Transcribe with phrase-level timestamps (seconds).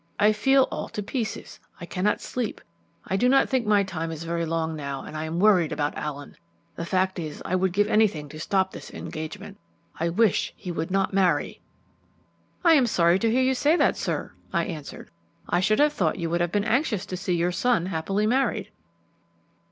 [0.19, 1.59] I feel all to pieces.
[1.79, 2.59] I cannot sleep.
[3.05, 5.95] I do not think my time is very long now, and I am worried about
[5.95, 6.35] Allen.
[6.75, 9.59] The fact is, I would give anything to stop this engagement.
[9.99, 11.61] I wish he would not marry."
[12.63, 15.11] "I am sorry to hear you say that, sir," I answered.
[15.47, 18.71] "I should have thought you would have been anxious to see your son happily married."